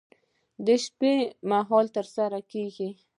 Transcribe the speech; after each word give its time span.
د 0.65 0.67
شپې 0.83 1.15
مهال 1.49 1.85
ترسره 1.95 2.39
کېږي. 2.51 2.89